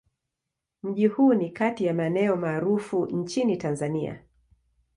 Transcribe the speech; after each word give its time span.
Mji 0.83 1.07
huu 1.07 1.33
ni 1.33 1.49
kati 1.49 1.85
ya 1.85 1.93
maeneo 1.93 2.35
maarufu 2.35 3.05
nchini 3.05 3.57
Tanzania. 3.57 4.23